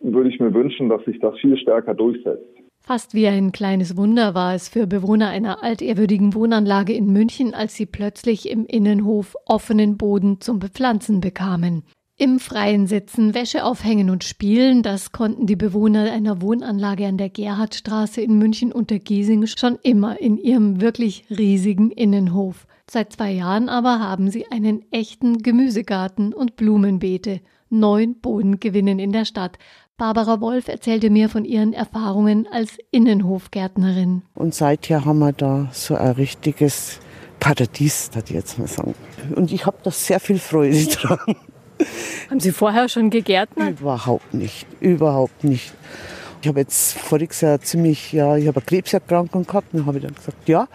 [0.00, 2.44] würde ich mir wünschen, dass sich das viel stärker durchsetzt.
[2.84, 7.76] Fast wie ein kleines Wunder war es für Bewohner einer altehrwürdigen Wohnanlage in München, als
[7.76, 11.84] sie plötzlich im Innenhof offenen Boden zum Bepflanzen bekamen.
[12.18, 17.30] Im Freien sitzen, Wäsche aufhängen und spielen, das konnten die Bewohner einer Wohnanlage an der
[17.30, 22.66] Gerhardstraße in München unter Giesing schon immer in ihrem wirklich riesigen Innenhof.
[22.88, 27.40] Seit zwei Jahren aber haben sie einen echten Gemüsegarten und Blumenbeete.
[27.70, 29.58] Neun Bodengewinnen in der Stadt.
[29.96, 34.22] Barbara Wolf erzählte mir von ihren Erfahrungen als Innenhofgärtnerin.
[34.34, 37.00] Und seither haben wir da so ein richtiges
[37.40, 38.94] Paradies, das ich jetzt mal sagen.
[39.34, 41.18] Und ich habe da sehr viel Freude dran.
[42.30, 43.80] Haben Sie vorher schon gegärtnert?
[43.80, 45.72] Überhaupt nicht, überhaupt nicht.
[46.42, 49.68] Ich habe jetzt voriges Jahr ziemlich, ja, ich habe eine Krebserkrankung gehabt.
[49.72, 50.66] Dann habe ich dann gesagt, ja,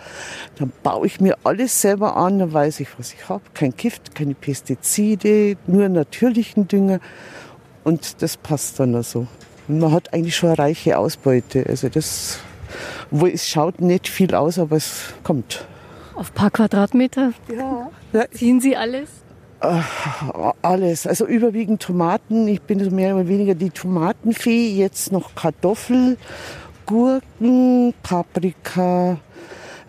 [0.57, 3.41] dann baue ich mir alles selber an, dann weiß ich, was ich habe.
[3.53, 7.01] Kein Gift, keine Pestizide, nur natürlichen Dünger.
[7.83, 9.27] Und das passt dann also.
[9.67, 11.65] Und man hat eigentlich schon eine reiche Ausbeute.
[11.67, 12.39] Also das,
[13.11, 15.65] wo es schaut nicht viel aus, aber es kommt.
[16.15, 17.33] Auf ein paar Quadratmeter?
[17.53, 17.89] Ja.
[18.31, 19.09] Ziehen Sie alles?
[19.61, 19.81] Äh,
[20.61, 21.07] alles.
[21.07, 22.47] Also überwiegend Tomaten.
[22.47, 24.69] Ich bin mehr oder weniger die Tomatenfee.
[24.69, 26.17] Jetzt noch Kartoffel,
[26.85, 29.17] Gurken, Paprika,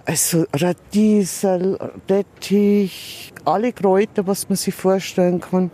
[0.04, 1.78] also Radiesel,
[2.08, 5.70] Rettich, alle Kräuter, was man sich vorstellen kann.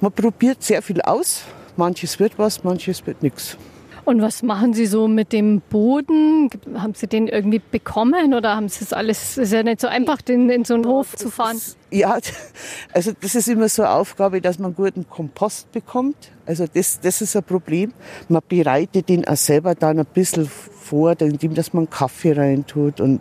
[0.00, 1.42] Man probiert sehr viel aus.
[1.76, 3.56] Manches wird was, manches wird nichts.
[4.04, 6.50] Und was machen Sie so mit dem Boden?
[6.74, 9.32] Haben Sie den irgendwie bekommen oder haben Sie das alles?
[9.32, 11.60] Es ist ja nicht so einfach, den in so einen Hof zu fahren.
[11.90, 12.18] Ja,
[12.92, 16.32] also das ist immer so eine Aufgabe, dass man guten Kompost bekommt.
[16.46, 17.92] Also das, das ist ein Problem.
[18.28, 23.20] Man bereitet den auch selber dann ein bisschen vor, indem dass man Kaffee reintut und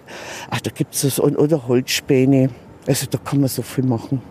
[0.50, 2.50] ach, da gibt's so oder Holzspäne.
[2.88, 4.22] Also da kann man so viel machen.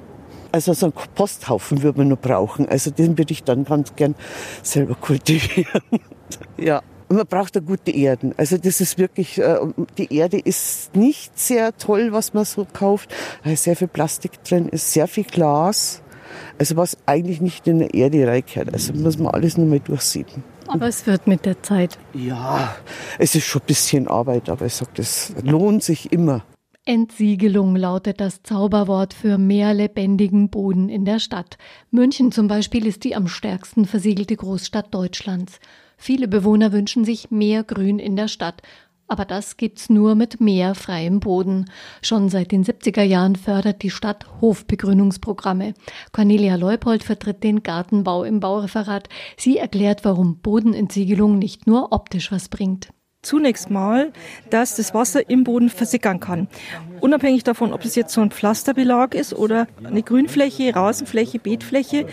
[0.51, 2.69] Also so einen Komposthaufen würde man nur brauchen.
[2.69, 4.17] Also den würde ich dann ganz gern
[4.65, 5.83] selber kultivieren.
[6.57, 6.83] ja.
[7.13, 8.35] Man braucht da gute Erden.
[8.37, 9.59] Also das ist wirklich, äh,
[9.99, 13.13] die Erde ist nicht sehr toll, was man so kauft.
[13.43, 16.03] Da ist sehr viel Plastik drin, ist sehr viel Glas.
[16.57, 18.73] Also was eigentlich nicht in der Erde reingehört.
[18.73, 20.45] Also muss man alles nochmal durchsieben.
[20.69, 21.99] Aber es wird mit der Zeit.
[22.15, 22.77] Ja,
[23.19, 26.45] es ist schon ein bisschen Arbeit, aber ich sage, das lohnt sich immer.
[26.87, 31.59] Entsiegelung lautet das Zauberwort für mehr lebendigen Boden in der Stadt.
[31.91, 35.61] München zum Beispiel ist die am stärksten versiegelte Großstadt Deutschlands.
[36.03, 38.63] Viele Bewohner wünschen sich mehr Grün in der Stadt.
[39.07, 41.69] Aber das gibt's nur mit mehr freiem Boden.
[42.01, 45.75] Schon seit den 70er Jahren fördert die Stadt Hofbegrünungsprogramme.
[46.13, 49.11] Cornelia Leupold vertritt den Gartenbau im Baureferat.
[49.37, 52.89] Sie erklärt, warum Bodenentsiegelung nicht nur optisch was bringt
[53.23, 54.13] zunächst mal,
[54.51, 56.49] dass das Wasser im Boden versickern kann.
[57.01, 62.07] Unabhängig davon, ob es jetzt so ein Pflasterbelag ist oder eine Grünfläche, Rasenfläche, Beetfläche,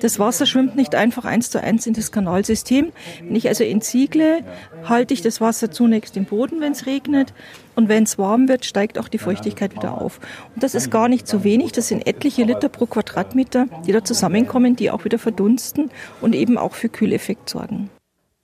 [0.00, 2.92] das Wasser schwimmt nicht einfach eins zu eins in das Kanalsystem.
[3.22, 4.40] Wenn ich also entsiegle,
[4.86, 7.32] halte ich das Wasser zunächst im Boden, wenn es regnet.
[7.74, 10.20] Und wenn es warm wird, steigt auch die Feuchtigkeit wieder auf.
[10.54, 11.72] Und das ist gar nicht zu wenig.
[11.72, 15.90] Das sind etliche Liter pro Quadratmeter, die da zusammenkommen, die auch wieder verdunsten
[16.20, 17.88] und eben auch für Kühleffekt sorgen.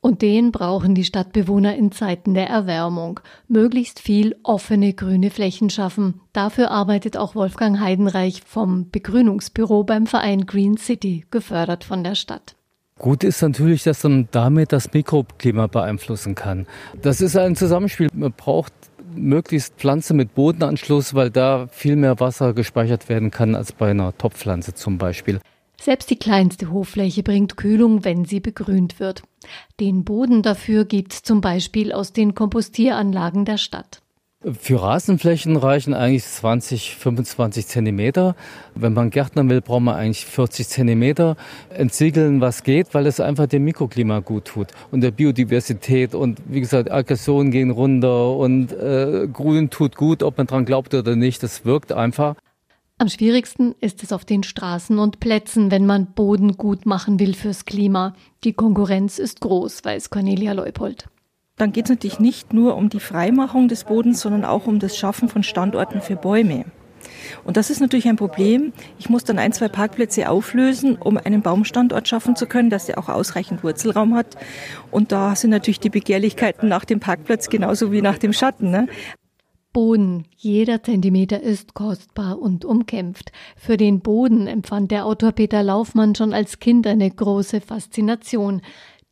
[0.03, 3.21] Und den brauchen die Stadtbewohner in Zeiten der Erwärmung.
[3.49, 6.21] Möglichst viel offene grüne Flächen schaffen.
[6.33, 12.57] Dafür arbeitet auch Wolfgang Heidenreich vom Begrünungsbüro beim Verein Green City, gefördert von der Stadt.
[12.99, 16.67] Gut ist natürlich, dass man damit das Mikroklima beeinflussen kann.
[17.01, 18.09] Das ist ein Zusammenspiel.
[18.13, 18.73] Man braucht
[19.15, 24.17] möglichst Pflanze mit Bodenanschluss, weil da viel mehr Wasser gespeichert werden kann als bei einer
[24.17, 25.41] Topfpflanze zum Beispiel.
[25.81, 29.23] Selbst die kleinste Hoffläche bringt Kühlung, wenn sie begrünt wird.
[29.81, 34.03] Den Boden dafür gibt's zum Beispiel aus den Kompostieranlagen der Stadt.
[34.59, 38.37] Für Rasenflächen reichen eigentlich 20, 25 Zentimeter.
[38.75, 41.37] Wenn man Gärtnern will, braucht man eigentlich 40 Zentimeter.
[41.71, 46.15] Entsiegeln, was geht, weil es einfach dem Mikroklima gut tut und der Biodiversität.
[46.15, 50.93] Und wie gesagt, Aggressionen gehen runter und äh, Grün tut gut, ob man dran glaubt
[50.93, 51.43] oder nicht.
[51.43, 52.37] Das wirkt einfach.
[53.01, 57.33] Am schwierigsten ist es auf den Straßen und Plätzen, wenn man Boden gut machen will
[57.33, 58.15] fürs Klima.
[58.45, 61.07] Die Konkurrenz ist groß, weiß Cornelia Leupold.
[61.57, 64.99] Dann geht es natürlich nicht nur um die Freimachung des Bodens, sondern auch um das
[64.99, 66.67] Schaffen von Standorten für Bäume.
[67.43, 68.75] Und das ist natürlich ein Problem.
[68.99, 72.99] Ich muss dann ein, zwei Parkplätze auflösen, um einen Baumstandort schaffen zu können, dass er
[72.99, 74.37] auch ausreichend Wurzelraum hat.
[74.91, 78.71] Und da sind natürlich die Begehrlichkeiten nach dem Parkplatz genauso wie nach dem Schatten.
[78.71, 78.89] Ne?
[79.73, 80.25] Boden.
[80.37, 83.31] Jeder Zentimeter ist kostbar und umkämpft.
[83.57, 88.63] Für den Boden empfand der Autor Peter Laufmann schon als Kind eine große Faszination.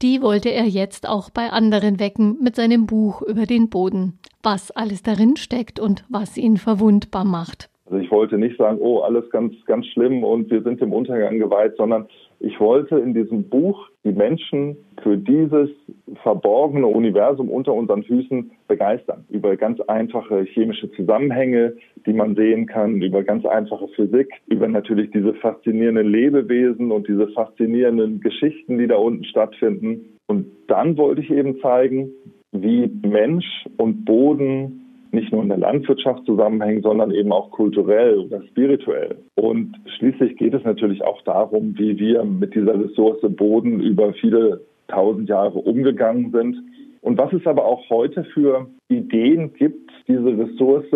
[0.02, 4.18] Die wollte er jetzt auch bei anderen wecken mit seinem Buch über den Boden.
[4.42, 7.68] Was alles darin steckt und was ihn verwundbar macht.
[7.86, 11.38] Also ich wollte nicht sagen, oh, alles ganz, ganz schlimm und wir sind dem Untergang
[11.38, 12.06] geweiht, sondern
[12.40, 15.70] ich wollte in diesem Buch die Menschen für dieses
[16.22, 19.24] verborgene Universum unter unseren Füßen begeistern.
[19.28, 21.74] Über ganz einfache chemische Zusammenhänge,
[22.07, 27.28] die man sehen kann, über ganz einfache Physik, über natürlich diese faszinierenden Lebewesen und diese
[27.28, 30.16] faszinierenden Geschichten, die da unten stattfinden.
[30.26, 32.11] Und dann wollte ich eben zeigen,
[32.53, 38.42] wie Mensch und Boden nicht nur in der Landwirtschaft zusammenhängen, sondern eben auch kulturell oder
[38.42, 39.16] spirituell.
[39.34, 44.61] Und schließlich geht es natürlich auch darum, wie wir mit dieser Ressource Boden über viele
[44.88, 46.56] tausend Jahre umgegangen sind.
[47.00, 50.86] Und was es aber auch heute für Ideen gibt, diese Ressource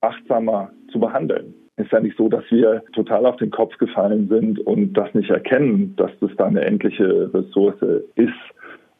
[0.00, 1.54] achtsamer zu behandeln.
[1.76, 5.30] Ist ja nicht so, dass wir total auf den Kopf gefallen sind und das nicht
[5.30, 7.80] erkennen, dass das da eine endliche Ressource
[8.14, 8.32] ist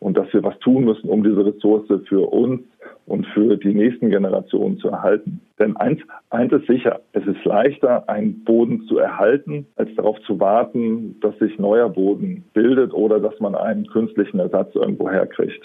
[0.00, 2.60] und dass wir was tun müssen, um diese Ressource für uns
[3.07, 5.40] und für die nächsten Generationen zu erhalten.
[5.59, 6.00] Denn eins,
[6.30, 11.38] eins ist sicher, es ist leichter, einen Boden zu erhalten, als darauf zu warten, dass
[11.38, 15.62] sich neuer Boden bildet oder dass man einen künstlichen Ersatz irgendwo herkriegt.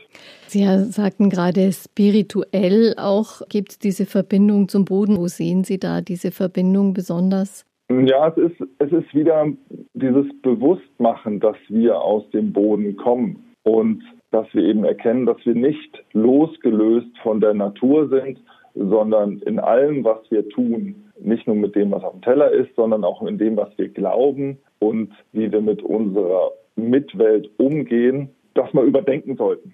[0.48, 5.18] Sie sagten gerade spirituell auch, gibt es diese Verbindung zum Boden.
[5.18, 7.66] Wo sehen Sie da diese Verbindung besonders?
[7.90, 9.48] Ja, es ist, es ist wieder
[9.94, 13.44] dieses Bewusstmachen, dass wir aus dem Boden kommen.
[13.64, 18.40] Und dass wir eben erkennen, dass wir nicht losgelöst von der Natur sind,
[18.76, 23.04] sondern in allem, was wir tun, nicht nur mit dem, was dem Teller ist, sondern
[23.04, 28.86] auch in dem, was wir glauben und wie wir mit unserer Mitwelt umgehen, das mal
[28.86, 29.74] überdenken sollten.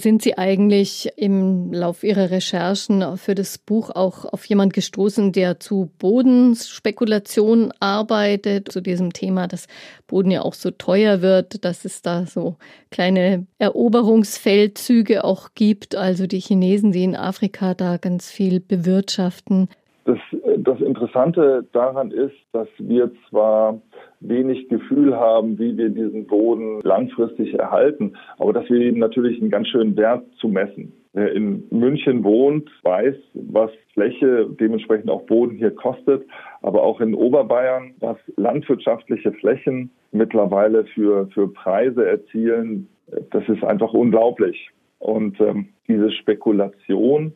[0.00, 5.60] Sind Sie eigentlich im Lauf Ihrer Recherchen für das Buch auch auf jemand gestoßen, der
[5.60, 9.66] zu Bodenspekulation arbeitet, zu diesem Thema, dass
[10.06, 12.56] Boden ja auch so teuer wird, dass es da so
[12.90, 19.68] kleine Eroberungsfeldzüge auch gibt, also die Chinesen, die in Afrika da ganz viel bewirtschaften?
[20.10, 20.18] Das,
[20.58, 23.80] das Interessante daran ist, dass wir zwar
[24.18, 29.52] wenig Gefühl haben, wie wir diesen Boden langfristig erhalten, aber dass wir ihm natürlich einen
[29.52, 30.92] ganz schönen Wert zu messen.
[31.12, 36.26] Wer in München wohnt, weiß, was Fläche, dementsprechend auch Boden hier kostet,
[36.60, 42.88] aber auch in Oberbayern, was landwirtschaftliche Flächen mittlerweile für, für Preise erzielen,
[43.30, 44.70] das ist einfach unglaublich.
[44.98, 47.32] Und ähm, diese Spekulation,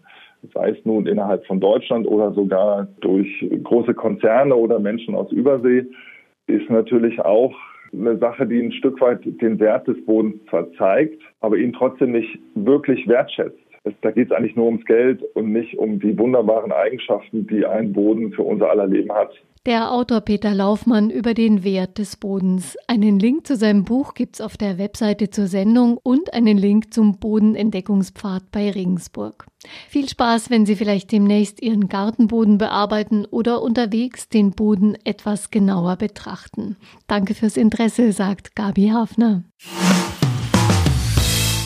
[0.52, 3.28] sei es nun innerhalb von Deutschland oder sogar durch
[3.62, 5.86] große Konzerne oder Menschen aus Übersee,
[6.46, 7.54] ist natürlich auch
[7.92, 12.12] eine Sache, die ein Stück weit den Wert des Bodens zwar zeigt, aber ihn trotzdem
[12.12, 13.58] nicht wirklich wertschätzt.
[14.00, 17.92] Da geht es eigentlich nur ums Geld und nicht um die wunderbaren Eigenschaften, die ein
[17.92, 19.32] Boden für unser aller Leben hat.
[19.66, 22.76] Der Autor Peter Laufmann über den Wert des Bodens.
[22.86, 27.18] Einen Link zu seinem Buch gibt's auf der Webseite zur Sendung und einen Link zum
[27.18, 29.46] Bodenentdeckungspfad bei Regensburg.
[29.88, 35.96] Viel Spaß, wenn Sie vielleicht demnächst Ihren Gartenboden bearbeiten oder unterwegs den Boden etwas genauer
[35.96, 36.76] betrachten.
[37.06, 39.44] Danke fürs Interesse, sagt Gabi Hafner.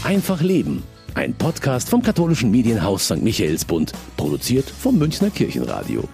[0.04, 0.84] Einfach Leben.
[1.16, 3.24] Ein Podcast vom katholischen Medienhaus St.
[3.24, 6.04] Michaelsbund, produziert vom Münchner Kirchenradio.